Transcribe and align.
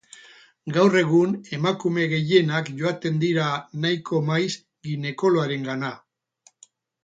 Gaur 0.77 0.95
egun 1.01 1.35
emakume 1.57 2.07
gehienak 2.15 2.73
joaten 2.81 3.21
dira 3.27 3.53
nahiko 3.85 4.25
maiz 4.33 4.51
ginekologoarengana. 4.57 5.97